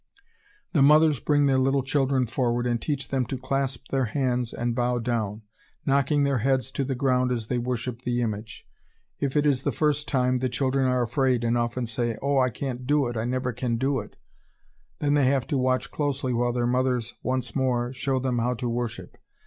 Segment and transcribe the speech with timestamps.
[0.73, 4.73] The mothers bring their little children forward, and teach them to clasp their hands and
[4.73, 5.43] bow down,
[5.85, 8.65] knocking their heads to the ground as they worship the image.
[9.19, 12.49] If it is the first time, the children are afraid and often say, "Oh, I
[12.49, 14.17] can't do it, I never can do it!"
[14.97, 18.67] Then they have to watch closely while their mothers once more show them how to
[18.67, 19.17] worship.